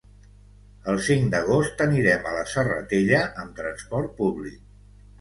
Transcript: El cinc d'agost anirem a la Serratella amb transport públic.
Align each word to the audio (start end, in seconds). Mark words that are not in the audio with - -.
El 0.93 0.97
cinc 1.07 1.27
d'agost 1.35 1.85
anirem 1.87 2.27
a 2.31 2.33
la 2.39 2.49
Serratella 2.57 3.23
amb 3.45 3.57
transport 3.63 4.21
públic. 4.25 4.61